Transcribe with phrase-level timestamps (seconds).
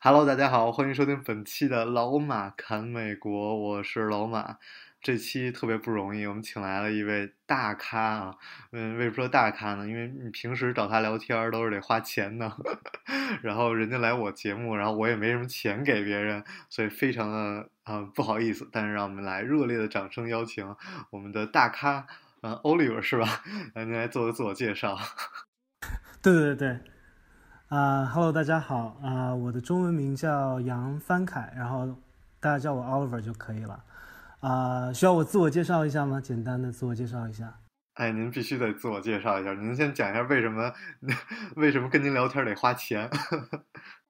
[0.00, 4.58] Hello，大家好，欢迎收听本期的老马侃美国，我是老马。
[5.02, 8.36] 这期特别不容易，我们请来了一位大咖啊。
[8.70, 9.88] 嗯，为什么说大咖呢？
[9.88, 12.48] 因为你平时找他聊天都是得花钱的，
[13.42, 18.68] 然后人家来我节目，然后我也没什么钱给别人，所以非常的啊、不好意思。
[18.70, 20.76] 但是让我们来热烈的掌声邀请
[21.10, 22.06] 我们的大咖，
[22.42, 23.42] 呃，Oliver 是吧？
[23.74, 24.96] 来，您来做个自我介绍。
[26.22, 26.80] 对 对对，
[27.68, 31.86] 啊、h e l l o 大家好，啊、我的中文名叫杨帆凯，然后
[32.40, 33.84] 大家叫我 Oliver 就可以了。
[34.40, 36.18] 啊、需要我自我介绍一下吗？
[36.18, 37.52] 简单的自我介绍一下。
[37.94, 39.52] 哎，您必须得自我介绍一下。
[39.52, 40.72] 您先讲一下为什么
[41.56, 43.10] 为什么跟您聊天得花钱？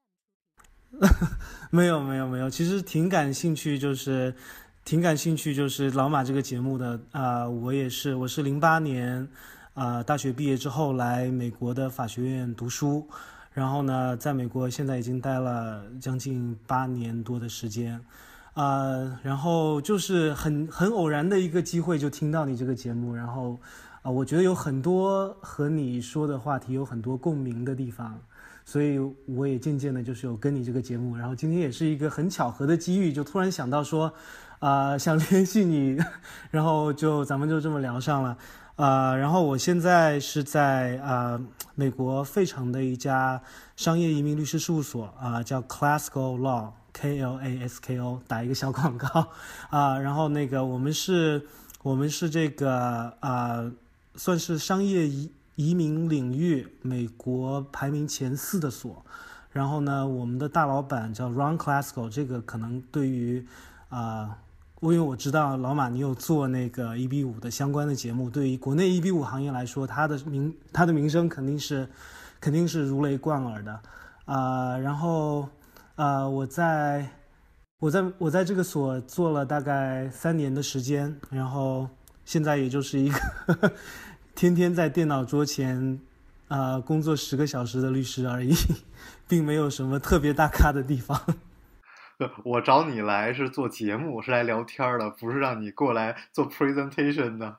[1.72, 4.32] 没有没有没有，其实挺感兴趣，就是
[4.84, 9.28] 挺感兴趣，就是老马这个节目的啊、我也是，我是零八年
[9.74, 13.08] 啊、大学毕业之后来美国的法学院读书，
[13.58, 18.00] 然后呢，在美国现在已经待了将近八年多的时间。
[18.54, 23.58] 啊、然后就是很很偶然的一个机会，就听到你这个节目，然后
[24.02, 28.18] 啊、我觉得有很多和你说的话题有很多共鸣的地方，
[28.64, 34.12] 所以我也渐渐的就是有跟你这个节目，然后今天也是一个很巧合的机遇，就突然想到说，
[34.58, 35.98] 啊、想联系你，
[36.50, 38.36] 然后就咱们就这么聊上了，
[38.76, 41.40] 啊、然后我现在是在啊、
[41.74, 43.40] 美国费城的一家
[43.76, 46.70] 商业移民律师事务所啊、叫 Classical Law。
[46.90, 49.28] K L A S K O 打一个小广告
[49.70, 51.46] 啊，然后那个我们是，
[51.82, 53.70] 我们是这个啊，
[54.16, 59.04] 算是商业移移民领域美国排名前四的所。
[59.52, 63.46] 然后呢，我们的大老板叫 Ron Classical，这个可能对于
[63.90, 64.38] 啊，
[64.80, 71.88] 因为我知道老马你有做那个一比五的相关的节目，对于国内一比五行业来说，它的名它的名声肯定是
[72.40, 73.80] 肯定是如雷贯耳的
[74.24, 75.48] 啊，然后。
[75.98, 77.10] 啊、我在
[77.80, 81.88] 我在我在这个所做了大概三年的时间，然后
[82.24, 83.72] 现在也就是一个
[84.36, 85.98] 天天在电脑桌前
[86.46, 88.54] 啊、工作十个小时的律师而已，
[89.26, 91.20] 并没有什么特别大咖的地方。
[92.44, 97.56] 我找你来是做节目，是来聊天的，不是让你过来做 presentation 的。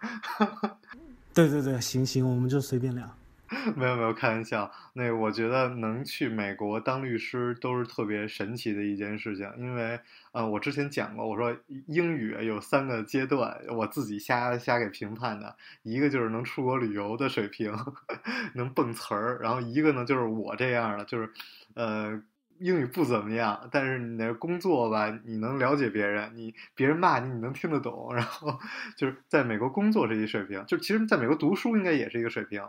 [1.34, 3.16] 对对对，行行，我们就随便聊。
[3.76, 4.70] 没有没有，开玩笑。
[4.94, 10.00] 那个我觉得能去美国当律师都是特别神奇的一件事情，因为
[10.34, 11.56] 呃，我之前讲过，我说
[11.88, 17.74] 英语有三个阶段，我自己瞎瞎给评判的，一个就是能出国旅游的水平，
[18.54, 21.32] 能蹦词儿，然后一个呢就是我这样的，就是
[21.76, 22.22] 呃。
[22.60, 28.60] 英语不怎么样，但是你的工作吧，你能了解别人，你别人骂你，你能听得懂，然后
[28.98, 32.62] 就是在美国工作这一水平，就其实在美国读书应该也是一个水平，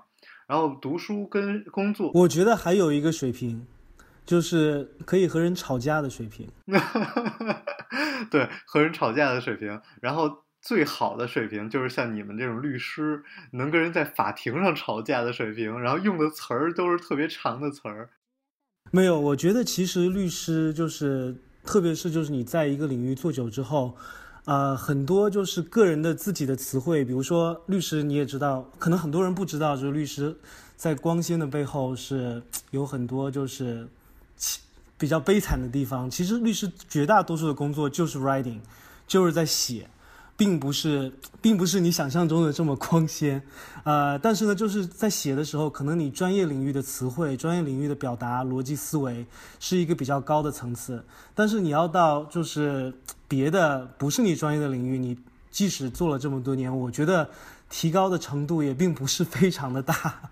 [0.47, 3.67] 然后读书跟工作，我觉得还有一个水平，
[4.25, 6.49] 就是可以和人吵架的水平。
[8.31, 18.11] 对，和人吵架的水平，然后最好的水平就是像你们这种律师，能跟人在法庭上吵架的水平，然后用的词儿都是特别长的词儿。
[18.93, 23.95] 没有，我觉得其实律师就是，特别是就是你在一个领域做久之后，
[24.47, 30.37] 呃，很多就是个人的自己的词汇，比如说律师你也知道，可能很多人不知道，就是律师
[30.77, 32.43] 在光鲜的背后是
[32.73, 33.87] 有很多就是
[34.99, 36.11] 比较悲惨的地方。
[36.11, 38.59] 其实律师绝大多数的工作就是 writing，
[39.07, 39.89] 就是在写。
[40.41, 41.13] 并不是，
[41.43, 43.43] 并不是你想象中的这么光鲜，
[43.85, 49.27] 呃，但是呢，就是在写的时候，可能你专业领域的词汇、专业领域的表达、逻辑思维
[49.59, 51.05] 是一个比较高的层次，
[51.35, 52.91] 但是你要到就是
[53.29, 55.15] 别的不是你专业的领域，你
[55.51, 57.29] 即使做了这么多年，我觉得
[57.69, 60.31] 提高的程度也并不是非常的大。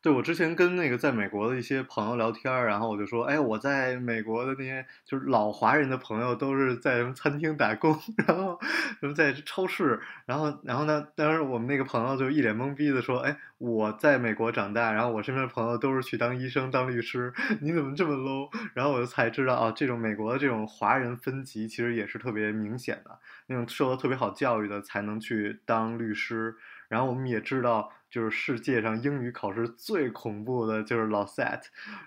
[0.00, 8.56] 对，我之前跟那个在美国的一些朋友聊天，然后我就说，哎，我在美国的那些就是老华人的朋友都是在什么餐厅打工， 然后
[9.00, 18.48] 什么在超市，然后然后呢，当时我们那个朋友就一脸懵逼的说，哎，我在美国长大，然后我身边的朋友都是去当医生、当律师， 你怎么这么 low？
[18.74, 23.18] 然后我就才知道啊，这种美国的这种华人分级其实也是特别明显的，
[23.48, 26.54] 那种受到特别好教育的才能去当律师。
[26.88, 31.60] 然后我们也知道，就是世界上英语考试最恐怖的就是老 SAT，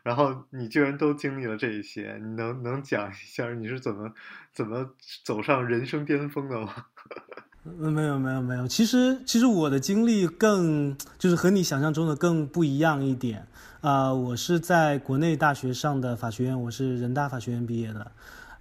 [0.04, 4.14] 然后你居然都经历了这一些，你能能讲一下你是怎么
[4.52, 4.90] 怎么
[5.24, 6.74] 走上人生巅峰的吗？
[7.64, 13.46] 没有没有没有，其实其实我的经历更就是和你想象中的更不一样一点
[13.82, 18.12] 啊、我是在国内大学上的法学院，我是人大法学院毕业的。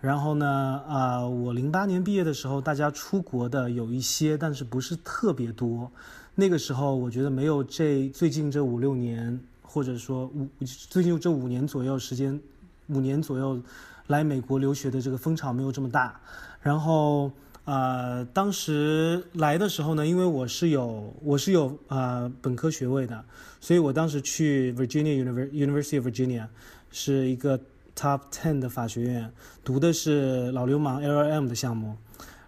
[0.00, 5.90] 然后呢，啊、我零八年毕业的时候，大家出国的有一些，但是不是特别多。
[6.34, 12.40] 那个时候，我觉得没有这最近这五六年，或者说五最近这五年左右时间，
[12.88, 13.60] 五年左右
[14.06, 16.18] 来美国留学的这个风潮没有这么大。
[16.62, 17.30] 然后，
[17.66, 23.22] 呃，当时来的时候呢，因为我是有我是有呃本科学位的，
[23.60, 26.46] 所以我当时去 Virginia Univer University of Virginia
[26.90, 27.60] 是一个
[27.96, 29.32] Top Ten 的法学院，
[29.64, 31.96] 读的是老流氓 LLM 的项目。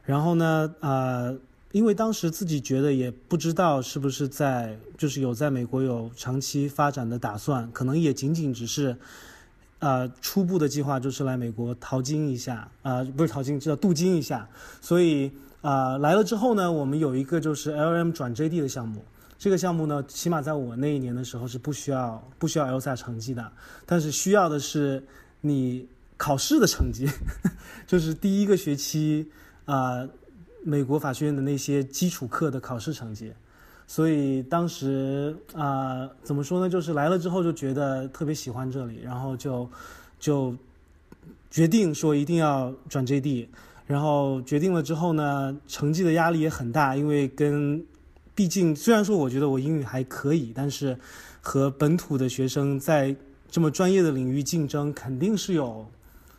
[0.04, 1.36] 然后呢，呃，
[1.70, 8.96] 因为当时自己觉得也不知道是不是在就是有在美国有长期发展的打算，可能也仅仅只是。
[9.84, 14.48] 呃，初步的计划就是来美国淘金一下，啊、不是淘金，叫镀金一下。
[14.80, 19.04] 所以啊、来了之后呢，我们有一个就是 LM 转 JD 的项目。
[19.36, 23.50] 这个项目呢，起码在我那一年的时候是不需要不需要 L S A 成绩的，
[23.84, 25.02] 但是需要的是
[25.42, 25.86] 你
[26.16, 27.06] 考试的成绩，
[27.86, 29.28] 就是第一个学期
[29.66, 30.08] 啊、
[30.64, 33.32] 美国法学院的那些基础课的考试成绩。
[33.86, 36.70] 所以当时啊、怎么说呢？
[36.70, 39.68] 就是来了之后就觉得特别喜欢这里，然后就
[40.18, 40.56] 就
[41.50, 43.48] 决定说一定要转 JD。
[43.84, 47.84] 然后决定了之后呢，成绩的压力也很大，因为跟
[48.34, 50.96] 毕竟虽然说我觉得我英语还可以，但是
[51.42, 53.14] 和本土的学生在
[53.52, 55.86] 这么专业的领域竞争，肯定是有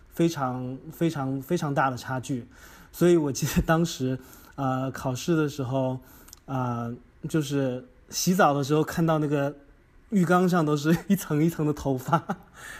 [0.10, 2.48] 非常非常非常大的差距。
[2.92, 4.18] 所以我记得当时
[4.56, 6.00] 呃考试的时候
[6.48, 6.92] 啊、
[7.30, 9.56] 就是洗澡的时候看到那个
[10.10, 12.22] 浴缸上都是 一层一层的头发，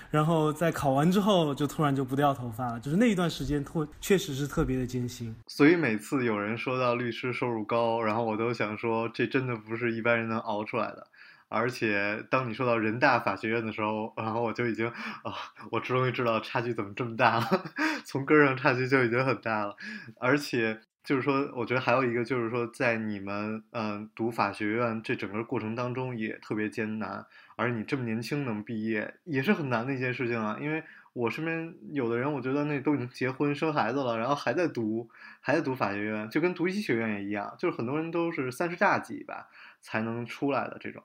[0.10, 5.36] 然后在考完之后就突然就不掉头发了，就是那一段时间特确实是特别的艰辛。
[5.48, 11.06] 所以每次有人说到律师收入高，然后我都想说，这真的不是一般人能熬出来的。
[11.54, 15.34] 而且当你说到人大法学院的时候，然后我就已经啊，
[15.72, 17.46] 我终于知道差距怎么这么大了，
[18.04, 19.76] 从根上差距就已经很大了。
[20.20, 27.26] 而且就是说，我觉得还有一个就是说，在你们嗯读法学院这整个过程当中也特别艰难，
[27.56, 30.84] 而你这么年轻能毕业也是很难的一件事情啊，因为。
[31.16, 35.08] 我身边有的人，我觉得那都已经结婚生孩子了，然后还在读，
[35.42, 39.48] 还在读法学院，就跟读医学院也一样，就是很多人都是三十大几吧
[39.80, 41.04] 才能出来的这种。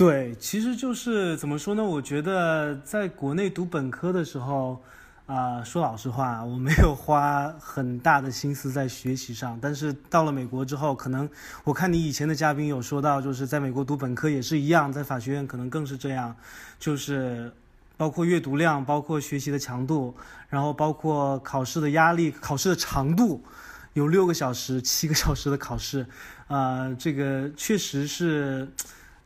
[0.00, 1.84] 对，其实就是怎么说呢？
[1.84, 4.82] 我觉得在国内读本科的时候，
[5.26, 9.58] 啊、说老实话，我没有花很大的心思在学习上。
[9.60, 11.28] 但是到了美国之后，可能
[11.64, 16.34] 我看你以前的嘉宾有说到，就是在美国读本科也是一样，在法学院可能更是这样，
[16.78, 17.52] 就是
[17.98, 20.16] 包括阅读量，包括学习的强度，
[20.48, 23.44] 然后包括考试的压力、考试的长度，
[23.92, 26.06] 有六个小时、七个小时的考试，
[26.48, 28.66] 啊，这个确实是。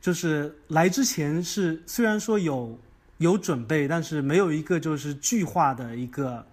[0.04, 2.78] 就是来之前是虽然说有
[3.16, 6.46] 有准备，但是没有一个就是具化的一个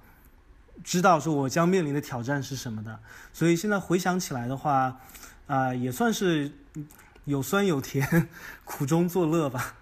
[0.86, 2.98] 知道说我将面临的挑战是什么的，
[3.34, 4.98] 所以现在回想起来的话，
[5.48, 6.50] 啊、也算是
[7.26, 8.30] 有酸有甜，
[8.64, 9.76] 苦中作乐吧。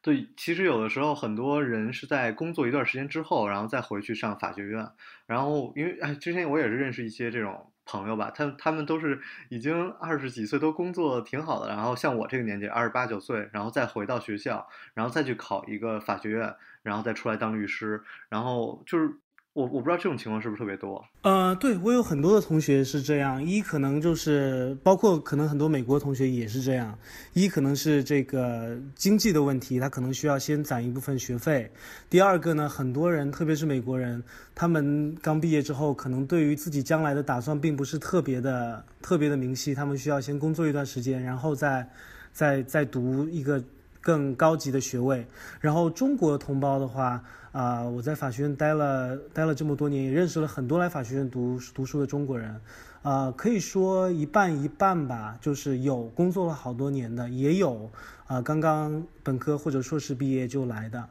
[0.00, 4.88] 对，其实有的时候很多人是在工作一段时间之后，然后再回去上法学院。
[5.26, 11.68] 然后因为哎，之前我也是认识一些这种朋友吧，他他们都是已经二十几岁，都工作挺好的。
[11.68, 18.02] 然后像我这个年纪，二十八九岁，然后再回到学校，然后再去考一个法学院，然后再出来当律师。
[18.28, 19.10] 然后就是
[19.54, 21.02] 我我不知道这种情况是不是特别多。
[21.22, 26.98] 呃，对我有很多的同学是这样，一可能就是包括可能很多美国同学也是这样，
[27.34, 31.70] 一可能是这个经济的问题，他可能需要先攒一部分学费。
[32.10, 34.20] 第二个呢，很多人特别是美国人，
[34.56, 41.88] 他们刚毕业之后，可能对于自己将来的打算并不是特别的特别的明晰，他们需要先工作一段时间，然后再
[42.32, 43.62] 再再读一个
[44.00, 45.24] 更高级的学位。
[45.60, 47.22] 然后中国同胞的话，
[47.54, 52.60] 啊、我在法学院待了待了这么多年，也认识了很多来法学院读读书的中国人，
[53.02, 57.88] 啊、可以说一半一半吧，就是有工作了好多年的，也有
[58.26, 61.08] 啊、刚刚本科或者硕士毕业就来的，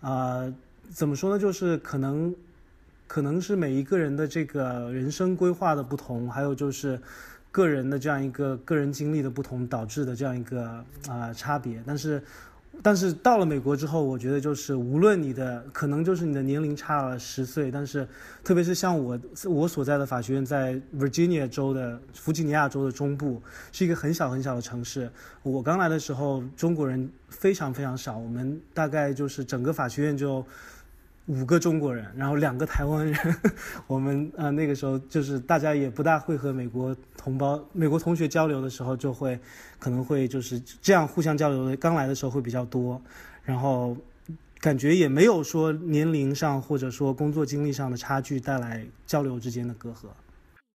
[0.00, 0.52] 啊、
[0.90, 1.38] 怎么说呢？
[1.38, 2.34] 就是可能
[3.06, 7.00] 可能是每一个人的这个人生规划的不同，还有就是
[7.52, 11.80] 个人的这样一个个人经历的不同导致的这样一个啊、差别。
[11.86, 12.20] 但是
[12.82, 18.06] 但是到了美国之后，我觉得就是无论你的可能就是你的年龄差了十岁，但是
[18.42, 25.10] 特别是像我我所在的法学院在 Virginia 州的弗吉尼亚州的中部，是一个很小很小的城市。
[25.42, 30.44] 我刚来的时候，中国人非常非常少，我们大概就是整个法学院就。
[31.26, 33.36] 五个中国人，然后两个台湾人，
[33.86, 39.38] 我们呃那个时候就是大家也不大会和美国同胞、美国同学交流的时候，就会
[39.78, 41.76] 可能会就是这样互相交流的。
[41.76, 43.00] 刚来的时候会比较多，
[43.42, 43.96] 然后
[44.60, 50.08] 感觉也没有说年龄上或者说工作经历上的差距带来交流之间的隔阂。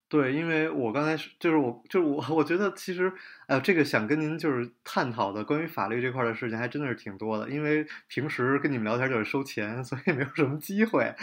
[0.09, 3.13] 对，因为我刚才就是我就是我， 我觉得其实，
[3.45, 7.47] 呃，这个想跟您就是探讨的关于法律这块的事情还真的是挺多的。
[7.47, 11.13] 因为平时跟你们聊天就是收钱，所以没有什么机会。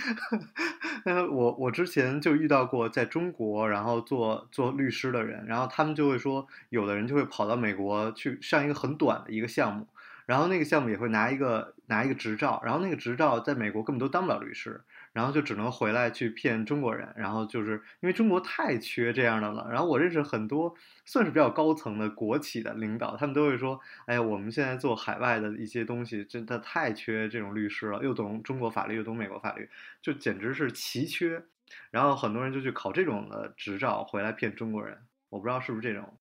[1.04, 9.88] 那我我之前就遇到过在中国然后做做律师的人，然后他们就会说，有的人就会跑到美国去上一个很短的一个项目，
[10.26, 14.80] 然后那个项目也会拿一个拿一个执照，然后那个执照在美国根本都当不了律师。
[15.16, 19.66] 然后就只能回来去骗中国人，然后就是因为中国太缺这样的了。
[19.70, 20.74] 然后我认识很多
[21.06, 29.66] 算是比较高层的国企的领导，他们都会说：“哎呀，我们现在做海外的一些东西，真的太缺这种律师了，又懂中国法律，又懂美国法律，
[30.02, 31.42] 就简直是奇缺。”
[31.90, 34.98] 然后很多人就去考这种的执照回来骗中国人。
[35.30, 36.12] 我不知道是不是这种。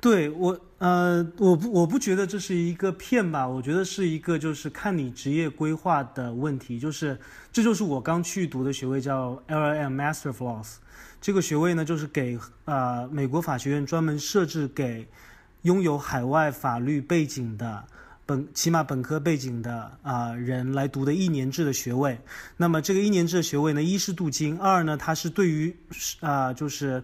[0.00, 7.18] 对我，呃，我不，我不觉得这是一个骗吧，我觉得是一个就是看你职业规划的问题，就是
[7.52, 10.74] 这就是我刚去读的学位叫 LLM Master of Laws，
[11.20, 15.08] 这个学位呢就是给呃美国法学院专门设置给
[15.62, 17.84] 拥有海外法律背景的
[18.24, 22.20] 本起码本科背景的啊人来读的一年制的学位。
[22.56, 25.74] 那么这个一年制的学位呢，一是镀金，二呢它是对于
[26.20, 27.02] 啊就是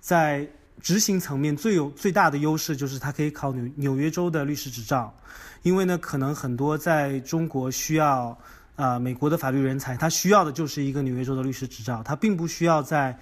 [0.00, 0.48] 在
[0.82, 5.14] 执行层面最有最大的优势就是它可以考纽纽约州的律师执照，
[5.62, 8.36] 因为呢，可能很多在中国需要
[8.74, 13.16] 啊美国的法律人才，他需要的就是一个纽约州的律师执照，他并不需要在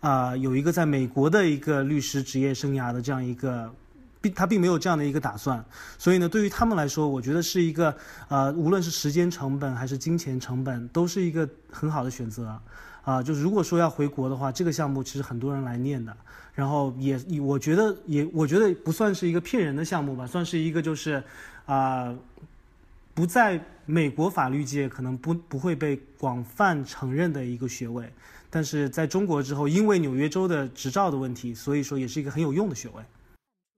[0.00, 3.72] 啊有一个在美国的一个律师职业生涯的这样一个，
[4.20, 5.64] 并他并没有这样的一个打算，
[5.96, 7.96] 所以呢，对于他们来说，我觉得是一个
[8.28, 12.60] 呃无论是时间成本还是金钱成本，都是一个很好的选择。
[13.06, 13.22] 啊。
[13.22, 16.14] 就是如果说要回国的话，这个项目其实很多人来念的。
[16.54, 21.22] 然后也，我觉得也，我觉得不算是一个骗人的项目吧，算是一个就是，
[21.66, 22.14] 啊，
[23.12, 28.10] 不在美国法律界可能不不会被广泛承认的一个学位，
[28.48, 33.02] 但是在中国之后，因为纽约州的执照的问题，所以说也是一个很有用的学位。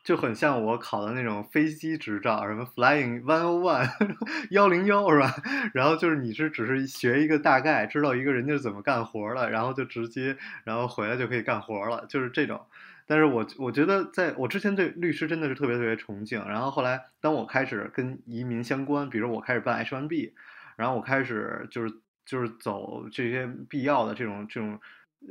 [0.08, 3.86] 就很像我考的那种飞机执照，什么 Flying One O One
[4.48, 5.30] 幺零幺是吧？
[5.74, 10.34] 然后就是你是只是学一个大概，知道一个人家是怎么干活的，然后就直接
[10.64, 12.58] 然后回来就可以干活了，就是这种。
[13.06, 20.32] 但是我我觉得，在我之前对律师真的是特别特别崇敬，然后后来当我开始跟移民相关，比如我开始办 H1B，
[20.76, 21.92] 然后我开始就是
[22.24, 24.80] 就是走这些必要的这种这种。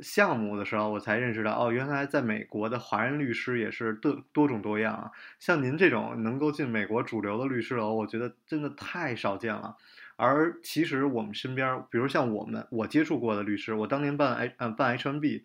[0.02, 5.10] 项目的时候，我才认识到哦，原来在美国的华人律师也是多多种多样啊。
[5.38, 9.76] 像您这种能够进美国主流的律师楼，我觉得真的太少见了。
[10.16, 15.42] 而其实我们身边，比如像我们我接触过的律师，我当年办 H 呃办 H1B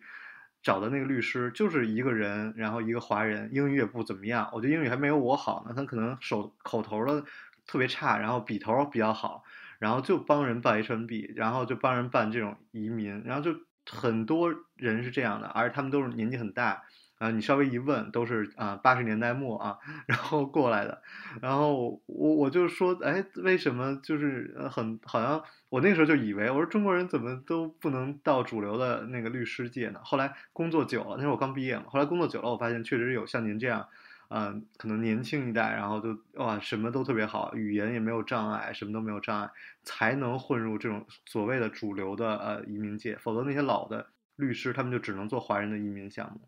[0.62, 5.72] 找的那个律师就是一个人，然后一个华人，英语也不怎么样，我觉得英语还没有我好呢。
[5.74, 7.24] 他可能手口头的
[7.66, 9.42] 特别差，然后笔头比较好，
[9.78, 13.58] 然后就帮人办 H1B，然后就帮人办这种移民，然后就。
[13.90, 16.82] 很多人是这样的，而且他们都是年纪很大，
[17.18, 21.02] 啊，你稍微一问，都是啊八十年代末啊，然后过来的，
[21.40, 30.00] 然后我我就说，哎，为什么就是很好像我那时候就以为，我说中国人怎么都不能到主流的那个律师界呢？
[30.02, 33.88] 后来工作久了，那时候我刚毕业嘛，后来工作久了，我发现确实有像您这样。
[34.28, 39.50] 嗯，可能年轻一代，然后就哇，什么都特别好，语言也没有障碍，什么都没有障碍，
[39.82, 43.16] 才能混入这种所谓的主流的呃移民界。
[43.22, 46.40] 否则那些老的律师，他们就只能做华人的移民项目。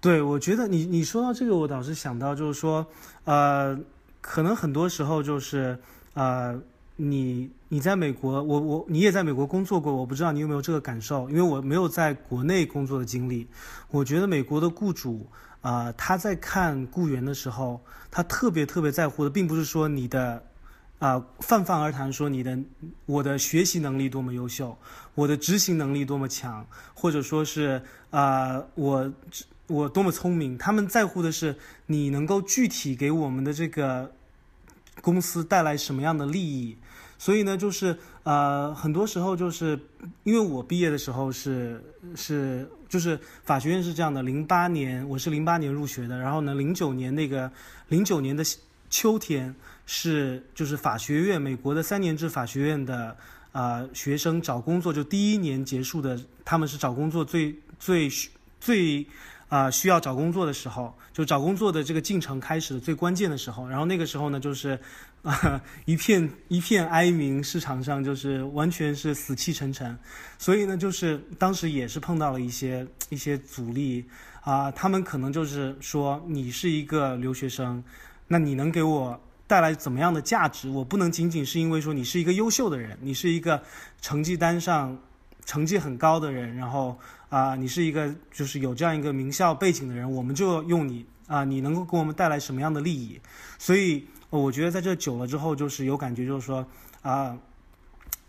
[0.00, 2.86] 对，我觉得你你说到这个，我倒是想到就是说，
[3.24, 3.78] 呃，
[4.20, 5.78] 可能很多时候就是
[6.12, 6.60] 呃，
[6.96, 13.46] 你你在美国，我我你也在美国工作过，我不知道你有没有这个感受，因为我没有在国内工作的经历。
[13.90, 15.26] 我觉得美国的雇主。
[15.64, 20.44] 啊，他在看雇员的时候，他特别特别在乎的，并不是说你的，
[20.98, 22.58] 啊，泛泛而谈说你的，
[23.06, 24.76] 我的学习能力多么优秀，
[25.14, 29.10] 我的执行能力多么强，或者说是啊，我
[29.66, 30.58] 我多么聪明。
[30.58, 34.12] 他们在乎的是你能够具体给我们的这个
[35.00, 36.76] 公司带来什么样的利益。
[37.24, 39.80] 所以呢，就是呃，很多时候就是
[40.24, 41.82] 因为我毕业的时候是
[42.14, 47.50] 是就是法学院是这样的，零八年我是零八年入学的，然后呢，零九年那个
[47.88, 48.44] 零九年的
[48.90, 49.54] 秋天
[49.86, 53.16] 是就是法学院美国的三年制法学院的
[53.52, 58.06] 啊学生找工作就第一年结束的，他们是找工作最最
[58.60, 59.06] 最
[59.54, 63.68] 啊需要找工作的时候，就找工作的这个进程开始的最关键的时候。
[63.68, 64.76] 然后那个时候呢，就是
[65.22, 69.96] 啊一片一片哀鸣，市场上就是完全是死气沉沉。
[70.38, 74.04] 所以呢，就是当时也是碰到了一些一些阻力
[74.40, 77.80] 啊，他们可能就是说你是一个留学生，
[78.26, 80.68] 那你能给我带来怎么样的价值？
[80.68, 83.62] 我不能仅仅是因为说你是一个优秀的人，你是一个
[84.00, 84.98] 成绩单上
[85.44, 86.98] 成绩很高的人，然后
[87.28, 93.20] 啊，你是一个就是有这样一个名校背景的人，我们就用你啊，你能够给我们带来什么样的利益？
[93.58, 96.66] 所以我觉得在这久了之后，就是有感觉，就是说
[97.02, 97.36] 啊。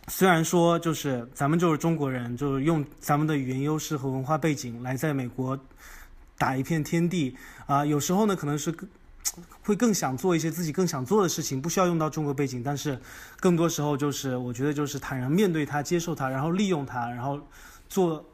[0.08, 5.60] 虽然说就是咱们就是中国人，就是用咱们的语言优势和文化背景来在美国
[6.38, 8.72] 打一片天地啊，有时候呢可能是
[9.62, 13.00] 会更想做一些自己更想做的事情，不需要用到中国背景，但是
[13.40, 17.40] 更多时候就是我觉得就是坦然面对它，接受它，然后利用它，然后
[17.90, 18.26] 做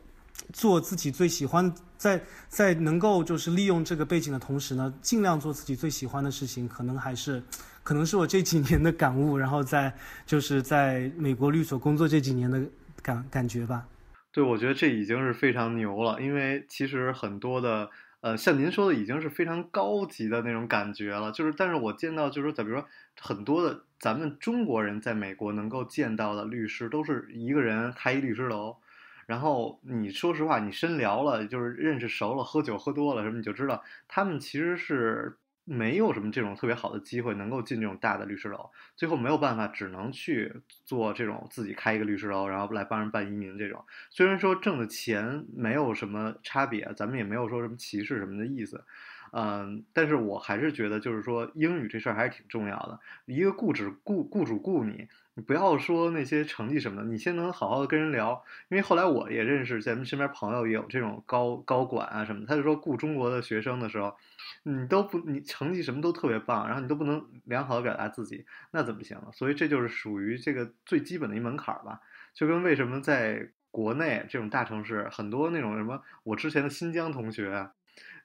[0.54, 7.42] 做自己最喜欢，在在能够就是利用这个背景的同时呢，尽量做自己最喜欢的事情，可能还是。
[7.84, 9.92] 可能是我这几年的感悟，然后在
[10.24, 12.62] 就是在美国律所工作这几年的
[13.02, 13.88] 感感觉吧。
[14.32, 17.90] 对，我觉得这已经是非常牛了，因为其实很多的，
[18.22, 21.32] 呃，像您说的，已经是非常高级的那种感觉了。
[21.32, 22.88] 就是，但是我见到，就是说，比如说
[23.20, 28.78] 很多的咱们中国人在美国能够见到的律师，都是一个人开一律师楼，
[29.26, 35.38] 然后你说实话，你深聊了，就是认识熟了，喝酒喝多了什么，你就知道他们其实是。
[35.64, 40.52] 没有什么这种特别好的机会能够进这种大的律师楼，最后没有办法，只能去
[40.84, 43.86] 做这种自己开一个律师楼，然后来帮人办移民这种。
[44.10, 48.84] 虽然说挣的钱没有什么差别，咱们也没有说什么歧视什么的意思，
[49.32, 53.00] 嗯，但是我还是觉得就是说英语这事儿还是挺重要的。
[53.26, 58.44] 一个雇主雇雇主雇你，你不要说那些成绩什么的，你先能好好的跟人聊。
[58.70, 64.16] 因为后来我也认识咱们身边朋友也有这种高高管啊什么，他就说雇中国的学生的时候。
[64.64, 72.00] 你都不，你成绩什么都特别棒，然后你都不能良好的表达自己，那怎么行所以这就是属于这个最基本的一门槛吧。
[72.36, 77.72] 就跟为什么在国内这种大城市，很多那种什么，我之前的新疆同学，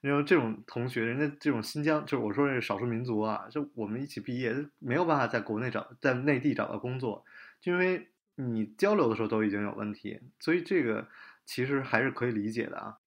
[0.07, 7.25] 因为这种同学，人家这种新疆，就是我说这少数民族啊，就我们一起毕业，没有办法在国内找，在内地找到工作，
[7.61, 11.09] 就因为你交流的时候都已经有问题，所以这个
[11.45, 12.99] 其实还是可以理解的啊。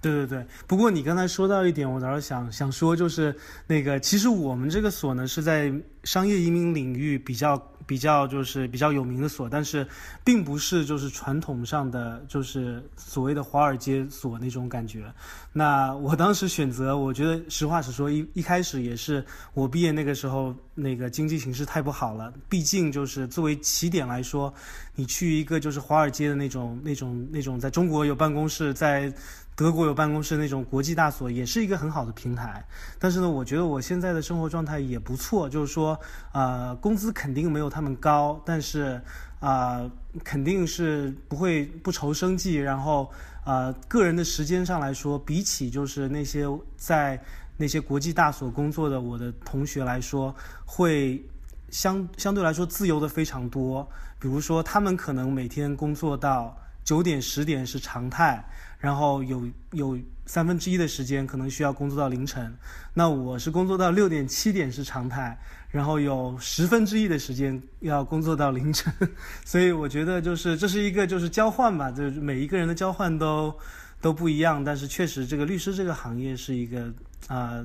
[0.00, 3.34] 对对对，不过你刚才说到一点，我倒是想想说，就是
[3.66, 5.72] 那个，其实我们这个所呢是在
[6.04, 9.84] 商业移民领域比较比较就是比较有名的所，但是
[10.22, 15.12] 并不是就是传统上的就是所谓的华尔街所那种感觉。
[15.52, 24.54] 那我当时选择，我觉得实话实说，一一开始也是我毕业那个时候，那个经济形势太不好了，毕竟就是作为起点来说，
[24.94, 29.12] 你去一个就是华尔街的那种那种那种，在中国有办公室在。
[29.58, 32.64] 德国有办公室那种国际大所，也是一个很好的平台。
[32.96, 35.98] 但是呢，我觉得我现在的生活状态也不错，就是说，
[36.30, 39.02] 呃，工资肯定没有他们高，但是，
[39.40, 39.84] 啊，
[40.22, 42.54] 肯定是不会不愁生计。
[42.54, 43.10] 然后，
[43.44, 47.20] 呃，个人的时间上来说，比起就是那些在
[47.56, 50.32] 那些国际大所工作的我的同学来说，
[50.64, 51.20] 会
[51.68, 53.84] 相相对来说自由的非常多。
[54.20, 58.48] 比如说，他们可能每天工作到九点十点是常态。
[58.78, 62.56] 然后有有三分之一的时间可能需要工作到凌晨，
[62.94, 65.36] 那我是工作到六点七点是常态，
[65.70, 68.92] 然后有十分之一的时间要工作到凌晨，
[69.44, 73.52] 所以我觉得就是这是一个就是交换吧，就是每一个人的交换都
[74.00, 76.92] 都不一样，但是确实这个律师这个行业是一个
[77.26, 77.64] 啊，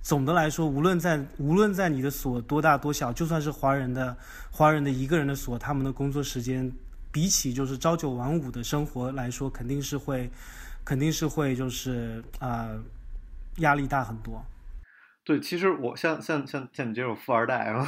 [0.00, 4.16] 总的来说无论在无论在你的所多大多小，就算是华人的
[4.50, 6.72] 华人的一个人的所，他们的工作时间。
[7.14, 10.28] 比起就是朝九晚五的生活来说，肯定是会，
[10.84, 12.68] 肯定是会就是啊，
[13.58, 14.44] 压力大很多。
[15.22, 17.86] 对，其实我像像像像你这种富二代啊，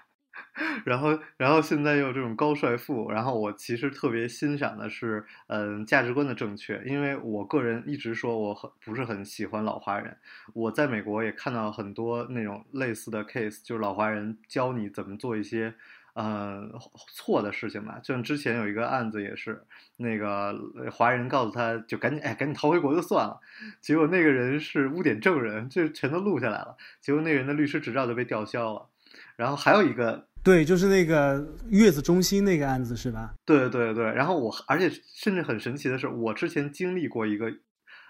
[0.86, 6.82] 然后然后现在又这种高帅富，然后我其实特别欣赏的是，嗯，价值观的正确。
[6.86, 10.16] 因为我个人一直说我很不是很喜欢老华人。
[10.54, 15.74] 我在美国也看到很多那种类似的 case，就是老华人教你怎么做一些。
[16.18, 16.68] 呃，
[17.14, 19.62] 错的事情吧，就像之前有一个案子也是，
[19.98, 20.52] 那个
[20.90, 23.38] 华人告诉他就赶紧哎，赶紧逃回国就算了，
[23.80, 28.88] 结果那个人是污点证人，这全都录下来了，结果那人的律师执照就被吊销了。
[29.36, 33.34] 然后还有一个，对，就是那个月子中心那个案子是吧？
[33.44, 37.52] 对对对，然后我而且甚至很神奇的是，我之前经历过一个，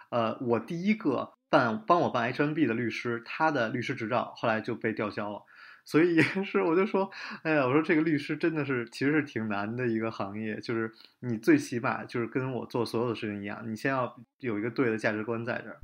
[0.09, 5.43] 呃，我第一个办帮我办 H N B 的律师，他的律师执照后来就被吊销了。
[5.89, 7.11] 所以也是，我就说，
[7.43, 15.79] 哎呀，我说这个律师真的是其实是挺难的一个行业，就是你最起码就是跟我做所有的事情一样，你先要有一个对的价值观在这儿。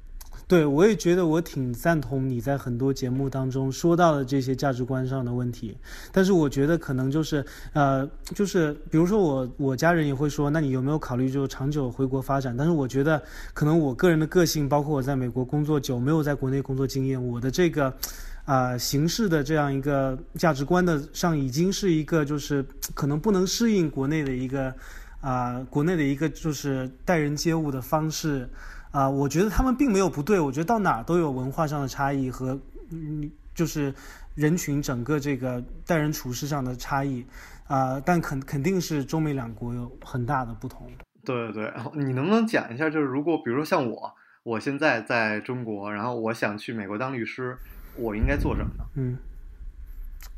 [0.47, 5.75] 对，我也觉得我挺赞同你在很多节目当中说到的这些价值观上的问题，
[6.13, 12.55] 但是我觉得可能就是呃，就是比如说我我家人也会说，那你有没有考虑就长久回国发展？
[12.55, 13.23] 但是我觉得
[13.55, 17.97] 可能我个人的个性，包括我在美国工作久，没有在国内工作经验，我的这个
[18.45, 24.75] 啊形式的这样一个价值观的上，已经是一个就是 可能不能适应国内的一个
[25.21, 28.49] 啊国内的一个就是待人接物的方式。
[28.91, 32.57] 啊，我觉得他们并没有不对，我觉得到哪都有文化上的差异和，
[32.93, 33.93] 嗯，就是
[34.37, 37.27] 人群整个这个待人处事上的差异，
[37.67, 40.89] 啊，但肯肯定是中美两国有很大的不同。
[41.25, 41.73] 对对对，
[42.05, 47.59] 你能不能讲一下，就是如果比如说像我，我现在在中国，然后我想去美国当律师，
[47.97, 48.85] 我应该做什么呢？
[48.95, 49.19] 嗯。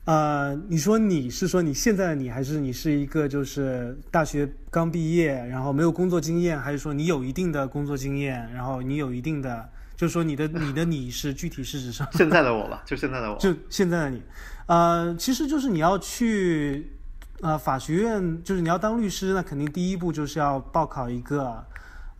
[0.04, 14.22] 呃，你说你是说你现在的你，还是你是一个就是大学刚毕业，然后没有工作经验，还是说你有一定的工作经验，然后你有一定的，就是说你的你的你是具体是指上现在的我吧，就现在的我，就现在的你，
[14.66, 16.92] 呃，其实就是你要去
[17.40, 21.64] 呃法学院，就是你要当律师，那肯定第一步就是要报考一个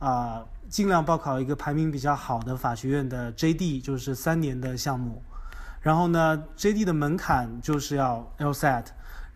[0.01, 5.23] 啊，尽量报考一个排名比较好的法学院的 JD，就是三年的项目。
[5.87, 8.87] 然后呢，JD 的门槛就是要 LSAT，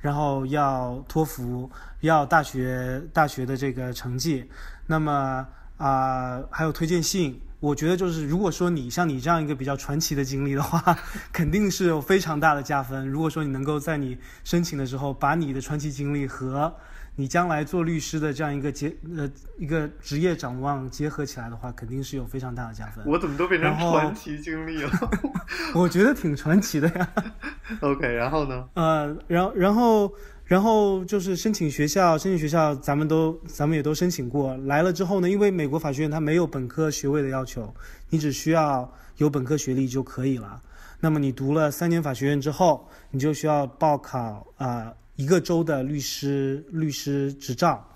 [0.01, 4.51] 然后要托福，要大学大学的这个成绩。
[4.89, 7.41] 那么啊，还有推荐信。
[7.61, 10.99] 我觉得就是，如果说你像你这样一个比较传奇的经历的话，
[11.31, 13.09] 肯定是有非常大的加分。
[13.09, 16.75] 如果说你能够在你申请的时候，把你的传奇经历和
[17.21, 23.05] 你将来做律师的这样一个结呃一个职业展望结合起来的话，肯定是有非常大的加分。
[23.07, 24.91] 我怎么都变成传奇经历了？
[25.77, 27.13] 我觉得挺传奇的呀。
[27.83, 28.67] OK，然后呢？
[28.73, 30.11] 呃，然然后
[30.47, 37.75] 然后就是申请学校，申请学校咱们都咱们也都申请过来了之后呢，因为美国法学院它没有本科学位的要求，
[38.09, 40.59] 你只需要有本科学历就可以了。
[41.01, 44.91] 那么你读了三年法学院之后，你就需要报考啊。
[45.21, 47.87] 一个州的律师律师执照，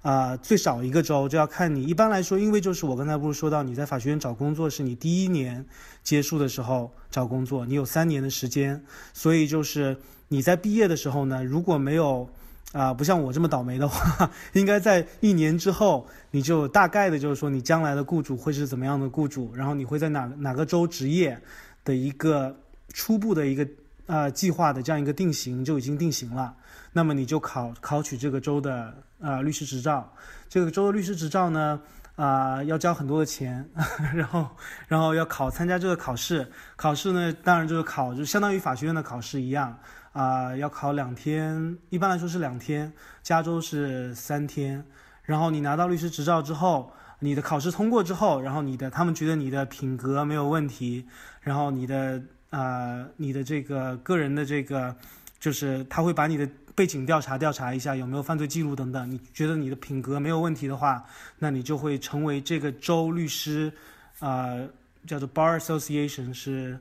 [0.00, 1.82] 啊，最少一个州就要看你。
[1.82, 5.66] 一般来说，因为就是我刚才不是说到你在法学院找工作是你第一年
[6.04, 8.80] 结束的时候找工作，你有三年的时间，
[9.12, 9.96] 所以就是
[10.28, 12.30] 你在毕业的时候呢，如果没有
[12.70, 21.40] 啊，不像我这么倒霉的话， 应该在一年之后，你就大概的就是说你将来的雇主会是怎么样的雇主，然后你会在哪哪个州执业
[21.84, 22.54] 的一个
[22.94, 23.66] 初步的一个
[24.08, 26.56] 啊计划的这样一个定型就已经定型了。
[26.94, 30.12] 那么你就考考取这个州的呃律师执照，
[30.48, 31.80] 这个州的律师执照呢
[32.16, 33.70] 啊要交很多的钱，
[34.14, 34.48] 然后
[34.88, 39.78] 然后要考参加这个考试，考试呢当然就是考就相当于法学院的考试一样
[40.12, 42.92] 啊要考两天，一般来说是两天，
[43.22, 44.84] 加州是三天，
[45.22, 51.06] 然后你拿到律师执照之后，你的考试通过之后，然后你的他们觉得你的品格没有问题，
[51.42, 54.94] 然后你的啊你的这个个人的这个
[55.40, 56.48] 就是他会把你的。
[56.78, 61.04] 背景调查调查一下有没有犯罪记录等等，你觉得你的品格没有问题的话，
[61.40, 63.72] 那你就会成为这个州律师，
[64.20, 64.64] 呃，
[65.04, 66.78] 叫做 Bar Association 是，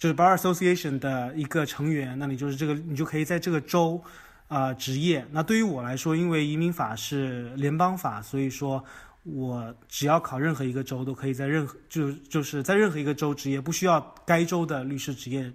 [0.00, 4.02] 就是 Bar Association 的一个成员，那你就是这个，你就可以在这个州，
[4.48, 5.24] 啊，执业。
[5.30, 8.84] 那对于我来说，因为移民法是联邦法，所以说
[9.24, 15.52] 我只要考任何一个州都可以在任何就就是在任何一个州职业，不需要该州的律师执业。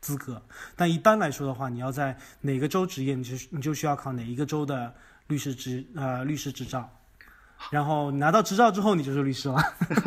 [0.00, 0.42] 资格，
[0.74, 4.92] 但一般来说的话，你要在哪个州执业，你就你就需要考哪一个州的
[5.28, 6.90] 律师执呃律师执照，
[7.70, 9.56] 然后拿到执照之后，你就是律师了。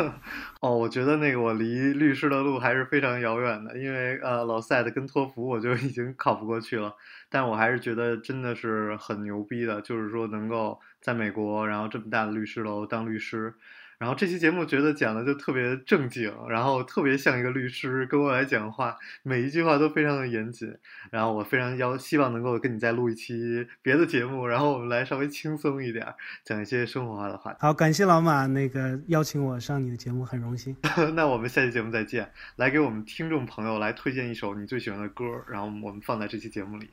[0.62, 6.94] 哦，我觉得那个我离律师的路还是非常遥远的，因为呃老赛的跟托福我就已经考不过去了，
[7.30, 13.54] 但我还是觉得真的是很牛逼的，就是说能够在美国，然后这么大的律师楼当律师。
[13.98, 20.76] 然后这期节目觉得讲的就特别正经，然后特别像一个律师跟我来讲话，每一句话都非常的严谨。
[21.12, 26.06] 然后我非常邀希望能够跟你再录一期别的节目，然后我们来稍微轻松一点，
[26.44, 27.58] 讲一些生活化的话题。
[27.62, 30.76] 好，感谢老马那个邀请我上你的节目，很荣幸。
[31.16, 36.90] 那我们下期节目再见，来给我们听众朋友来推荐一首你最喜欢的歌，然后我们放在这期节目里。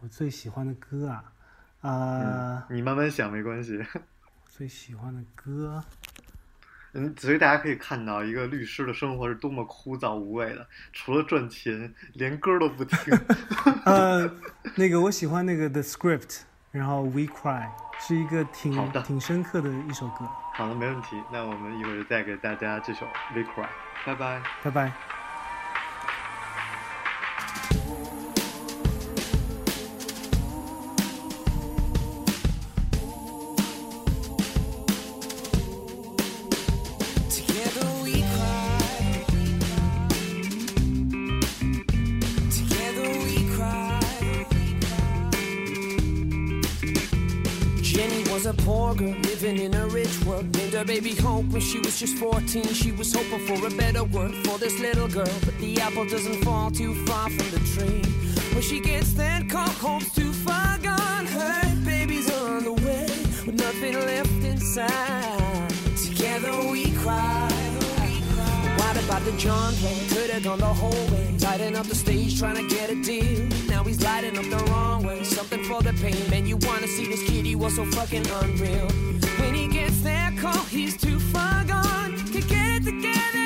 [0.00, 1.24] 我最喜欢的歌啊，
[1.80, 3.82] 啊，你慢慢想没关系。
[4.48, 5.82] 最喜欢的歌。
[6.98, 13.18] 嗯，所以大家可以看到，一个律师的生活是多么枯燥无味的，除了赚钱，连歌都不听。
[13.84, 14.30] 呃，
[14.76, 16.40] 那个我喜欢那个 The Script，
[16.72, 17.68] 然后 We Cry
[18.00, 20.26] 是一个挺挺深刻的一首歌。
[20.54, 21.22] 好的，没问题。
[21.30, 23.04] 那我们一会儿再给大家这首
[23.34, 23.68] We Cry，
[24.06, 25.15] 拜拜，拜拜。
[50.86, 52.62] Baby home when she was just 14.
[52.72, 55.38] She was hoping for a better world for this little girl.
[55.44, 58.02] But the apple doesn't fall too far from the tree.
[58.52, 61.26] When she gets there, call Hope's too far gone.
[61.26, 63.06] Her baby's on the way
[63.44, 65.25] with nothing left inside.
[69.38, 69.98] John play?
[70.08, 71.36] Could have gone the whole way.
[71.40, 73.46] Lighting up the stage, trying to get a deal.
[73.68, 75.24] Now he's lighting up the wrong way.
[75.24, 76.30] Something for the pain.
[76.30, 77.44] Man, you wanna see this kid?
[77.44, 78.88] He was so fucking unreal.
[79.40, 82.16] When he gets there, call he's too far gone.
[82.32, 83.45] Can get it together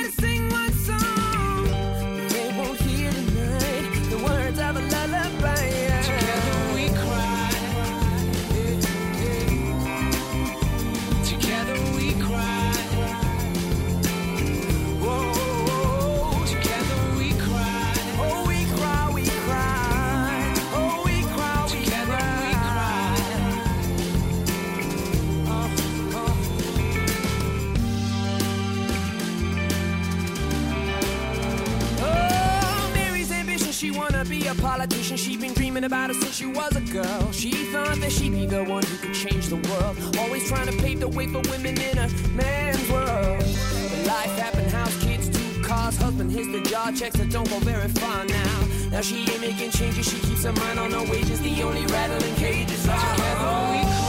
[34.21, 35.17] wanna be a politician.
[35.17, 37.31] She'd been dreaming about it since she was a girl.
[37.31, 39.97] She thought that she'd be the one who could change the world.
[40.19, 43.39] Always trying to pave the way for women in a man's world.
[43.39, 47.59] But life happened, house, kids, two cars, husband hits the job, checks that don't go
[47.59, 48.67] very far now.
[48.91, 51.41] Now she ain't making changes, she keeps her mind on her wages.
[51.41, 54.00] The only rattling cages are together we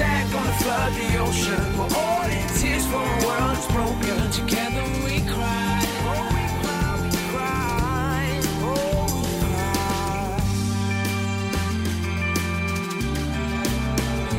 [0.00, 1.62] sad gonna flood the ocean.
[1.76, 4.16] We're all in tears for a world that's broken.
[4.40, 5.76] Together we cry.
[6.08, 8.22] Oh, we cry, we cry.
[8.68, 10.40] Oh, we cry.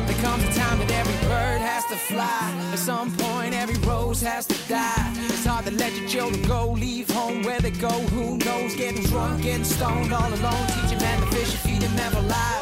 [0.08, 2.44] There comes a time that every bird has to fly.
[2.72, 5.06] At some point, every rose has to die.
[5.34, 7.94] It's hard to let your children go, leave home where they go.
[8.16, 8.74] Who knows?
[8.74, 10.66] Getting drunk, getting stoned all alone.
[10.74, 12.60] Teach a man to fish feed him never lie.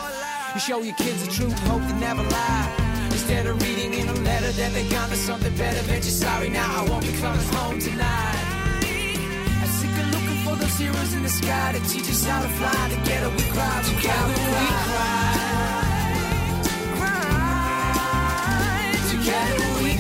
[0.55, 2.90] You show your kids the truth, hope they never lie.
[3.31, 6.49] Instead of reading in a letter that they got to something better, bet you're sorry
[6.49, 6.83] now.
[6.83, 8.35] I won't be coming home tonight.
[9.63, 12.49] I'm sick of looking for those heroes in the sky to teach us how to
[12.49, 12.89] fly.
[12.91, 15.31] Together we cry, together we cry.
[19.15, 19.91] Together we.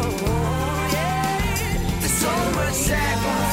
[0.00, 2.00] Oh, oh, yeah.
[2.00, 3.43] There's so much sad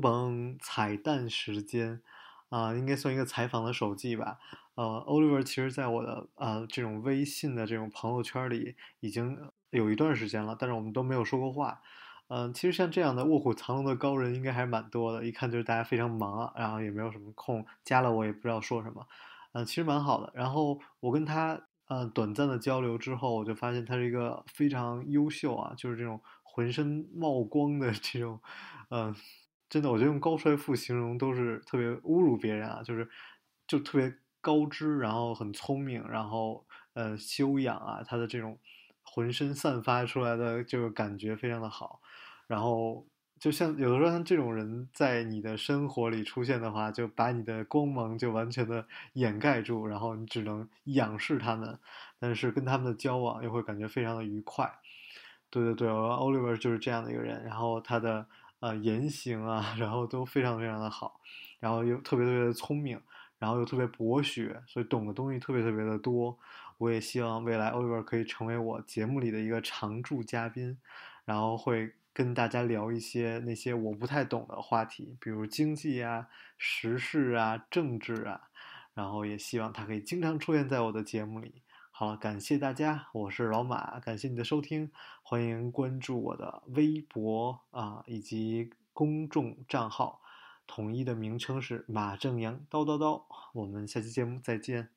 [0.00, 0.58] 嘣嘣！
[0.60, 2.02] 彩蛋时间
[2.48, 4.38] 啊、应该算一个采访的手记吧。
[4.76, 11.80] 呃，Oliver 其实在我的呃这种微信的这种朋友圈里已经有一段时间了，但是我们都没有说过话。
[12.28, 19.06] 嗯、其实像这样的卧虎藏龙的高人应该还是蛮多的，一看就是大家非常忙啊，然后也没有什么空，加了我也不知道说什么。
[19.52, 20.32] 嗯、其实蛮好的。
[20.34, 28.40] 然后我跟他呃短暂的交流之后，我就发现他是一个非常优秀啊，就是这种浑身冒光的这种，
[28.90, 29.14] 嗯、
[29.68, 33.08] 真的，我觉得用高帅富形容都是特别侮辱别人啊，就是
[33.66, 38.58] 就特别高知，然后很聪明，然后呃修养啊，他的这种
[39.02, 42.00] 浑身散发出来的这个感觉非常的好，
[42.46, 43.04] 然后
[43.40, 51.78] 就像有的时候像这种人在你的生活里出现的话，就把你的光芒就完全的掩盖住，然后你只能仰视他们，
[52.20, 54.72] 但是跟他们的交往又会感觉非常的愉快。
[55.50, 58.26] 对对对，我 Oliver 就是这样的一个人，然后他的
[58.64, 61.20] 呃言行啊， 然后都非常非常的好，
[61.60, 62.98] 然后又特别特别的聪明，
[63.38, 66.38] 然后又特别博学，所以懂的东西特别特别的多。
[66.78, 70.78] 我也希望未来 Oliver 可以成为我节目里的一个常驻嘉宾，
[71.26, 78.40] 然后会跟大家聊一些那些我不太懂的话题，比如经济啊、时事啊、政治啊，
[78.94, 81.62] 然后也希望他可以经常出现在我的节目里。
[81.96, 84.90] 好了，感谢大家，我是老马，感谢你的收听，
[85.22, 90.20] 欢迎关注我的微博啊以及公众账号，
[90.66, 94.88] 统一的名称是马正阳叨叨叨，我们下期节目再见。